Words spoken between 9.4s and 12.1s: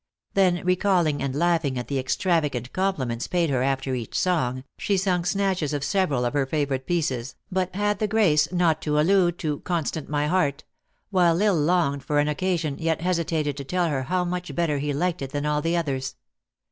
4 Constant my Heart; while L Isle longed